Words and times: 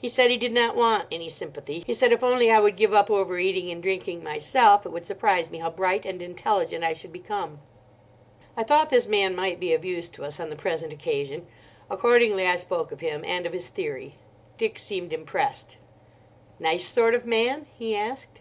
He 0.00 0.08
said 0.08 0.30
he 0.30 0.36
did 0.36 0.52
not 0.52 0.76
want 0.76 1.08
any 1.10 1.28
sympathy. 1.28 1.82
He 1.84 1.92
said 1.92 2.12
if 2.12 2.22
only 2.22 2.48
I 2.48 2.60
would 2.60 2.76
give 2.76 2.94
up 2.94 3.10
over 3.10 3.40
eating 3.40 3.72
and 3.72 3.82
drinking 3.82 4.22
myself, 4.22 4.86
it 4.86 4.90
would 4.90 5.04
surprise 5.04 5.50
me 5.50 5.58
how 5.58 5.68
bright 5.68 6.06
and 6.06 6.22
intelligent 6.22 6.84
I 6.84 6.92
should 6.92 7.12
become. 7.12 7.58
I 8.56 8.62
thought 8.62 8.88
this 8.90 9.08
man 9.08 9.34
might 9.34 9.58
be 9.58 9.74
of 9.74 9.84
use 9.84 10.08
to 10.10 10.22
us 10.22 10.38
on 10.38 10.50
the 10.50 10.54
present 10.54 10.92
occasion. 10.92 11.48
Accordingly 11.90 12.46
I 12.46 12.54
spoke 12.54 12.92
of 12.92 13.00
him 13.00 13.24
and 13.24 13.46
of 13.46 13.52
his 13.52 13.66
theory. 13.68 14.14
Dick 14.58 14.78
seemed 14.78 15.12
impressed. 15.12 15.78
"Nice 16.60 16.86
sort 16.86 17.16
of 17.16 17.26
man?" 17.26 17.66
he 17.76 17.96
asked. 17.96 18.40